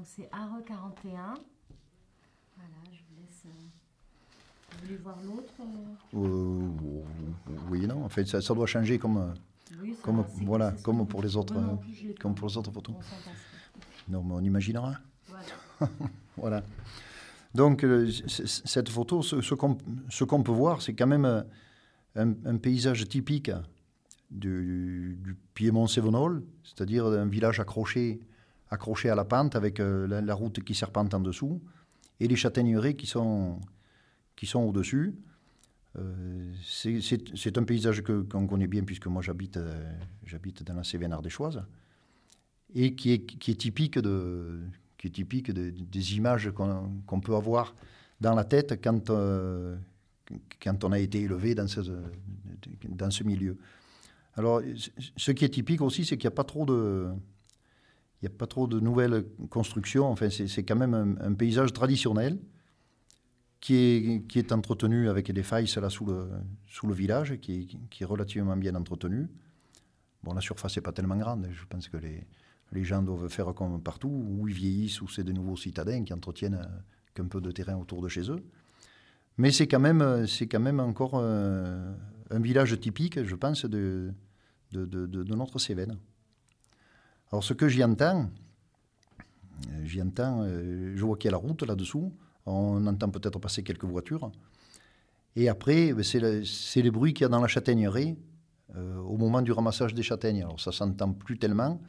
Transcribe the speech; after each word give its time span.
Donc 0.00 0.06
c'est 0.16 0.30
ARE 0.32 0.62
41. 0.66 1.12
Voilà, 1.12 2.70
je 2.90 3.00
vous 3.10 3.20
laisse. 3.20 3.42
euh, 3.44 3.50
Vous 4.72 4.86
voulez 4.86 4.96
voir 4.96 5.18
l'autre 5.22 5.52
euh 5.60 6.18
Euh, 6.18 7.02
oui, 7.68 7.86
non. 7.86 8.02
En 8.06 8.08
fait, 8.08 8.24
ça, 8.24 8.40
ça 8.40 8.54
doit 8.54 8.64
changer 8.64 8.98
comme, 8.98 9.18
euh, 9.18 9.34
Oui, 9.82 9.92
ça 9.94 10.00
comme, 10.02 10.24
voilà, 10.40 10.72
comme 10.82 11.06
pour 11.06 11.20
les 11.20 11.36
autres, 11.36 11.52
non 11.52 11.74
euh, 11.74 11.76
plus, 11.76 12.14
comme 12.18 12.34
pour 12.34 12.48
les 12.48 12.56
autres 12.56 12.72
photos. 12.72 12.94
Non, 14.08 14.22
mais 14.22 14.32
on 14.36 14.40
imaginera. 14.40 14.94
Voilà. 15.28 15.92
Voilà. 16.38 16.62
Donc, 17.54 17.84
euh, 17.84 18.10
cette 18.26 18.88
photo, 18.88 19.20
ce, 19.20 19.42
ce 19.42 19.54
qu'on 20.24 20.42
peut 20.42 20.50
voir, 20.52 20.80
c'est 20.80 20.94
quand 20.94 21.08
même 21.08 21.26
euh, 21.26 21.42
un, 22.16 22.30
un 22.46 22.56
paysage 22.56 23.06
typique 23.06 23.50
du, 24.30 25.18
du 25.22 25.36
Piémont 25.52 25.86
Sévenol, 25.86 26.42
c'est-à-dire 26.64 27.04
un 27.04 27.26
village 27.26 27.60
accroché, 27.60 28.22
accroché 28.70 29.10
à 29.10 29.14
la 29.14 29.24
pente 29.24 29.56
avec 29.56 29.80
euh, 29.80 30.06
la, 30.06 30.34
route 30.34 30.62
qui 30.62 30.74
serpente 30.74 31.12
en 31.14 31.20
dessous 31.20 31.60
et 32.20 32.28
les 32.28 32.36
châtaigneraies 32.36 32.94
qui 32.94 33.06
sont, 33.06 33.60
qui 34.36 34.46
sont 34.46 34.60
au-dessus. 34.60 35.14
Euh, 35.98 36.52
c'est- 36.62 37.58
un 37.58 37.64
paysage 37.64 38.02
qu'on 38.02 38.46
connaît 38.46 38.68
bien 38.68 38.84
puisque 38.84 39.08
moi 39.08 39.22
j'habite 39.22 39.56
euh, 39.56 39.92
dans 40.64 40.74
la 40.74 40.84
Cévennes 40.84 41.12
ardéchoise 41.12 41.62
et 42.72 42.94
qui 42.94 43.12
est, 43.12 43.26
qui 43.26 43.50
est 43.50 43.56
typique, 43.56 43.98
de, 43.98 44.60
qui 44.96 45.08
est 45.08 45.10
typique 45.10 45.50
de- 45.50 45.70
des 45.70 46.16
images 46.16 46.52
qu'on 46.52 47.20
peut 47.20 47.34
avoir 47.34 47.74
dans 48.20 48.36
la 48.36 48.44
tête 48.44 48.80
quand, 48.82 49.10
quand 50.62 50.84
on 50.84 50.92
a 50.92 50.98
été 51.00 51.22
élevé 51.22 51.56
dans 51.56 51.66
ce, 51.66 51.80
dans 52.88 53.10
ce 53.10 53.24
milieu. 53.24 53.56
Alors, 54.34 54.62
ce 55.16 55.32
qui 55.32 55.44
est 55.44 55.48
typique 55.48 55.80
aussi, 55.80 56.04
c'est 56.04 56.16
qu'il 56.16 56.28
n'y 56.28 56.32
a 56.32 56.36
pas 56.36 56.44
trop 56.44 56.64
de... 56.64 57.08
Il 58.20 58.28
n'y 58.28 58.34
a 58.34 58.36
pas 58.36 58.46
trop 58.46 58.66
de 58.66 58.78
nouvelles 58.80 59.24
constructions. 59.48 60.06
Enfin, 60.06 60.28
c'est 60.28 60.62
quand 60.62 60.76
même 60.76 61.16
un, 61.20 61.32
paysage 61.32 61.72
traditionnel 61.72 62.38
qui 63.60 64.22
est, 64.34 64.52
entretenu 64.52 65.08
avec 65.08 65.32
des 65.32 65.42
failles 65.42 65.70
là 65.80 65.88
sous 65.88 66.04
le, 66.04 66.94
village, 66.94 67.38
qui 67.40 67.78
est, 68.00 68.04
relativement 68.04 68.56
bien 68.56 68.74
entretenu. 68.74 69.28
Bon, 70.22 70.34
la 70.34 70.42
surface 70.42 70.76
n'est 70.76 70.82
pas 70.82 70.92
tellement 70.92 71.16
grande. 71.16 71.48
Je 71.50 71.64
pense 71.66 71.88
que 71.88 71.96
les, 71.96 72.84
gens 72.84 73.00
doivent 73.00 73.28
faire 73.28 73.54
comme 73.54 73.82
partout, 73.82 74.08
où 74.10 74.46
ils 74.48 74.54
vieillissent, 74.54 75.00
ou 75.00 75.08
c'est 75.08 75.24
de 75.24 75.32
nouveaux 75.32 75.56
citadins 75.56 76.04
qui 76.04 76.12
entretiennent 76.12 76.60
euh, 76.62 76.78
qu'un 77.14 77.26
peu 77.26 77.40
de 77.40 77.50
terrain 77.50 77.76
autour 77.76 78.02
de 78.02 78.08
chez 78.08 78.30
eux. 78.30 78.44
Mais 79.38 79.50
c'est 79.50 79.66
quand 79.66 79.80
même, 79.80 80.02
euh, 80.02 80.78
encore 80.78 81.12
euh, 81.14 81.94
un 82.30 82.40
village 82.40 82.78
typique, 82.80 83.24
je 83.24 83.34
pense, 83.34 83.64
de- 83.64 84.12
de 84.72 85.34
notre 85.34 85.58
Cévennes. 85.58 85.96
Alors, 87.32 87.44
ce 87.44 87.54
que 87.54 87.68
j'y 87.68 87.84
entends, 87.84 88.28
j'y 89.84 90.02
entends, 90.02 90.42
euh, 90.42 90.94
je 90.96 91.04
vois 91.04 91.16
qu'il 91.16 91.26
y 91.26 91.28
a 91.28 91.32
la 91.32 91.38
route 91.38 91.62
là-dessous, 91.62 92.12
on 92.46 92.86
entend 92.86 93.08
peut-être 93.10 93.38
passer 93.38 93.62
quelques 93.62 93.84
voitures. 93.84 94.32
Et 95.36 95.48
après, 95.48 95.92
ben, 95.92 96.02
c'est 96.02 96.18
le- 96.20 96.42
les 96.82 96.90
bruits 96.90 97.14
qu'il 97.14 97.22
y 97.22 97.26
a 97.26 97.28
dans 97.28 97.40
la 97.40 97.46
châtaigneraie 97.48 98.16
euh, 98.76 98.98
au 98.98 99.16
moment 99.16 99.42
du 99.42 99.52
ramassage 99.52 99.94
des 99.94 100.02
châtaignes. 100.02 100.42
Alors, 100.42 100.60
ça 100.60 100.72
s'entend 100.72 101.12
plus 101.12 101.38
tellement, 101.38 101.80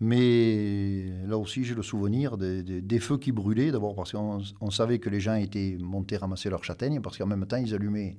mais 0.00 1.12
là 1.26 1.36
aussi, 1.36 1.64
j'ai 1.64 1.74
le 1.74 1.82
souvenir 1.82 2.38
des, 2.38 3.00
feux 3.00 3.18
qui 3.18 3.32
brûlaient. 3.32 3.70
D'abord 3.70 3.94
parce 3.94 4.12
qu'on 4.12 4.40
on 4.60 4.70
savait 4.70 4.98
que 4.98 5.10
les 5.10 5.20
gens 5.20 5.34
étaient 5.34 5.76
montés 5.78 6.16
ramasser 6.16 6.48
leurs 6.50 6.64
châtaignes, 6.64 7.00
parce 7.00 7.18
qu'en 7.18 7.26
même 7.26 7.46
temps, 7.46 7.58
ils 7.58 7.74
allumaient, 7.74 8.18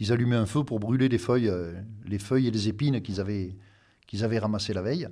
ils 0.00 0.12
allumaient 0.12 0.36
un 0.36 0.46
feu 0.46 0.64
pour 0.64 0.80
brûler 0.80 1.08
les 1.08 1.18
feuilles, 1.18 1.48
euh, 1.48 1.72
les 2.04 2.18
feuilles 2.18 2.48
et 2.48 2.50
les 2.50 2.68
épines 2.68 3.00
qu'ils 3.00 3.20
avaient, 3.20 3.56
qu'ils 4.08 4.24
avaient 4.24 4.38
ramassées 4.40 4.74
la 4.74 4.82
veille. 4.82 5.08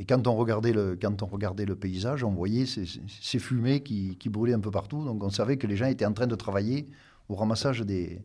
Et 0.00 0.06
quand 0.06 0.26
on 0.26 0.34
regardait 0.34 0.72
le, 0.72 0.96
quand 0.96 1.22
on 1.22 1.26
regardait 1.26 1.66
le 1.66 1.76
paysage, 1.76 2.24
on 2.24 2.30
voyait 2.30 2.64
ces, 2.64 3.38
fumées 3.38 3.82
qui, 3.82 4.16
brûlaient 4.30 4.54
un 4.54 4.60
peu 4.60 4.70
partout. 4.70 5.04
Donc 5.04 5.22
on 5.22 5.28
savait 5.28 5.58
que 5.58 5.66
les 5.66 5.76
gens 5.76 5.84
étaient 5.84 6.06
en 6.06 6.14
train 6.14 6.26
de 6.26 6.34
travailler 6.36 6.88
au 7.28 7.34
ramassage 7.34 7.82
des, 7.82 8.22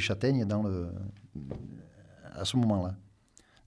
châtaignes 0.00 0.44
dans 0.46 0.64
le, 0.64 0.88
à 2.32 2.44
ce 2.44 2.56
moment-là. 2.56 2.96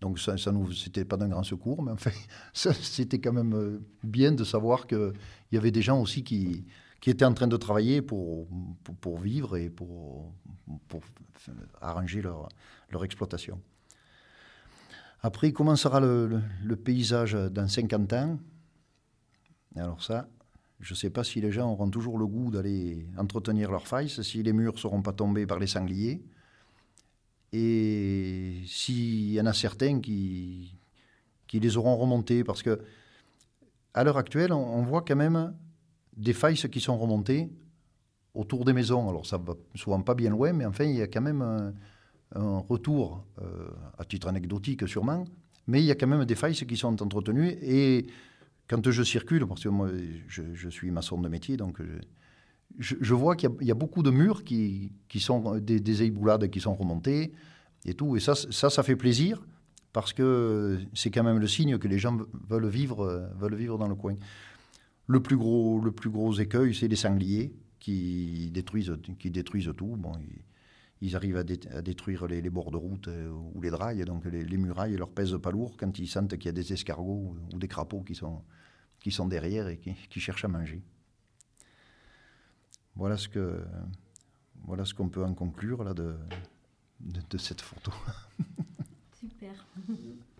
Donc 0.02 0.20
ça, 0.20 0.38
ça 0.38 0.52
c'était 0.76 1.06
pas 1.06 1.16
d'un 1.16 1.30
grand 1.30 1.44
secours, 1.44 1.82
mais 1.82 1.92
enfin, 1.92 2.12
c'était 2.54 3.20
quand 3.20 3.32
même 3.32 3.56
euh, 3.56 3.80
bien 4.04 4.34
de 4.34 4.44
savoir 4.44 4.86
qu'il 4.86 5.14
y 5.54 5.58
avait 5.58 5.72
des 5.72 5.82
gens 5.82 6.02
aussi 6.02 6.26
qui, 6.26 6.66
étaient 7.08 7.24
en 7.24 7.34
train 7.34 7.48
de 7.48 7.56
travailler 7.56 8.02
pour, 8.02 8.50
pour, 8.84 8.96
pour 8.96 9.18
vivre 9.18 9.56
et 9.56 9.70
pour, 9.70 10.34
pour 10.90 11.02
arranger 11.80 12.22
leur, 12.22 12.50
leur 12.90 13.06
exploitation. 13.06 13.62
Après, 15.22 15.52
comment 15.52 15.76
sera 15.76 16.00
le, 16.00 16.42
paysage 16.76 17.34
dans 17.34 17.68
50 17.68 18.14
ans? 18.14 18.40
Alors 19.76 20.04
ça, 20.04 20.28
je 20.80 20.94
ne 20.94 20.98
sais 20.98 21.10
pas 21.10 21.24
si 21.24 21.42
les 21.42 21.52
gens 21.52 21.72
auront 21.72 21.90
toujours 21.90 22.18
le 22.18 22.28
goût 22.28 22.52
d'aller 22.52 23.08
entretenir 23.18 23.72
leurs 23.72 23.88
failles, 23.88 24.10
si 24.10 24.44
les 24.44 24.54
murs 24.54 24.74
ne 24.74 24.78
seront 24.78 25.02
pas 25.02 25.14
tombés 25.14 25.46
par 25.46 25.60
les 25.60 25.68
sangliers. 25.68 26.24
Et 27.54 28.62
s'il 28.66 29.32
y 29.32 29.42
en 29.42 29.46
a 29.46 29.54
certains 29.54 30.00
qui, 30.00 30.78
les 31.54 31.78
auront 31.78 31.96
remontés, 31.96 32.44
parce 32.44 32.62
que 32.62 32.82
à 33.94 34.04
l'heure 34.04 34.18
actuelle, 34.18 34.52
on, 34.52 34.82
voit 34.82 35.04
quand 35.04 35.16
même 35.16 35.56
des 36.18 36.34
failles 36.34 36.56
qui 36.56 36.82
sont 36.82 36.98
remontées 36.98 37.50
autour 38.34 38.66
des 38.66 38.74
maisons. 38.74 39.08
Alors 39.08 39.26
ça 39.26 39.38
va 39.38 39.54
souvent 39.74 40.02
pas 40.02 40.16
bien 40.16 40.32
loin, 40.32 40.52
mais 40.52 40.66
enfin 40.66 40.84
il 40.84 40.98
y 40.98 41.02
a 41.02 41.08
quand 41.08 41.22
même 41.22 41.42
un, 41.42 41.74
un 42.36 42.60
retour, 42.60 43.26
euh, 43.42 43.65
à 43.98 44.06
titre 44.06 44.28
anecdotique 44.28 44.88
sûrement, 44.88 45.26
mais 45.68 45.82
il 45.82 45.86
y 45.86 45.92
a 45.92 45.96
quand 45.96 46.08
même 46.08 46.26
des 46.26 46.36
failles 46.36 46.54
qui 46.54 46.78
sont 46.78 47.02
entretenues. 47.02 47.56
Et 47.62 48.08
quand 48.68 48.90
je 48.90 49.04
circule, 49.04 49.46
parce 49.48 49.64
que 49.64 49.70
moi 49.70 49.90
je, 50.28 50.70
suis 50.70 50.92
maçon 50.92 51.20
de 51.20 51.30
métier, 51.30 51.58
donc 51.58 51.82
je, 52.78 52.96
je, 53.00 53.14
vois 53.14 53.36
qu'il 53.36 53.50
y, 53.62 53.72
a- 53.72 53.76
beaucoup 53.76 54.04
de 54.04 54.12
murs 54.12 54.44
qui, 54.44 54.92
sont 55.20 55.58
des, 55.60 55.80
des 55.80 56.04
éboulades 56.04 56.50
qui 56.50 56.60
sont 56.60 56.76
remontées 56.76 57.34
et 57.86 57.94
tout. 57.94 58.16
Et 58.18 58.20
ça, 58.20 58.36
ça, 58.36 58.84
fait 58.84 58.96
plaisir 58.96 59.46
parce 59.94 60.12
que 60.12 60.80
c'est 60.94 61.12
quand 61.12 61.24
même 61.24 61.40
le 61.40 61.48
signe 61.48 61.78
que 61.78 61.88
les 61.88 62.00
gens 62.00 62.18
veulent 62.50 62.68
vivre, 62.68 63.02
euh, 63.02 63.28
veulent 63.40 63.56
vivre 63.56 63.78
dans 63.78 63.88
le 63.88 63.96
coin. 63.96 64.16
Le 65.08 65.22
plus 65.22 65.38
gros, 65.38 65.80
le 65.80 65.92
plus 65.92 66.10
gros 66.10 66.34
écueil, 66.34 66.74
c'est 66.74 66.88
les 66.88 66.96
sangliers 66.96 67.54
qui 67.80 68.50
détruisent, 68.52 68.98
qui 69.20 69.30
détruisent 69.30 69.72
tout. 69.78 69.96
Bon, 69.98 70.14
ils 71.06 71.16
arrivent 71.16 71.38
à, 71.38 71.44
dé- 71.44 71.60
à 71.72 71.82
détruire 71.82 72.28
les, 72.28 72.42
les 72.42 72.50
bords 72.50 72.72
de 72.72 72.78
route 72.78 73.08
euh, 73.08 73.30
ou 73.54 73.62
les 73.62 73.70
drailles, 73.70 74.04
donc 74.06 74.26
les, 74.26 74.44
les 74.44 74.58
murailles 74.58 74.96
leur 74.98 75.10
pèsent 75.10 75.38
pas 75.42 75.52
lourd 75.52 75.76
quand 75.78 75.98
ils 76.00 76.08
sentent 76.08 76.36
qu'il 76.38 76.46
y 76.46 76.50
a 76.50 76.52
des 76.62 76.74
escargots 76.74 77.36
ou 77.54 77.58
des 77.58 77.68
crapauds 77.68 78.04
qui 78.04 78.16
sont, 78.16 78.42
qui 79.00 79.12
sont 79.12 79.28
derrière 79.28 79.68
et 79.68 79.78
qui, 79.78 79.94
qui 80.10 80.20
cherchent 80.20 80.46
à 80.46 80.48
manger. 80.48 80.82
Voilà 82.96 83.18
ce 83.18 83.28
que 83.28 83.64
voilà 84.66 84.84
ce 84.86 84.94
qu'on 84.94 85.10
peut 85.10 85.24
en 85.24 85.34
conclure 85.34 85.84
là 85.84 85.94
de, 85.94 86.16
de, 87.02 87.22
de 87.30 87.38
cette 87.38 87.62
photo. 87.62 87.92
Super. 89.20 89.66